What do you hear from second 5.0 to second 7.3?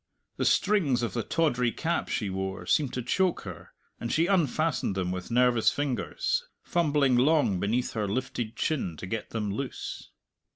with nervous fingers, fumbling